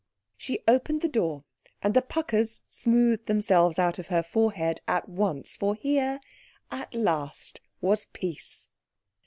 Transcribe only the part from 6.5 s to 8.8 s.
at last, was peace.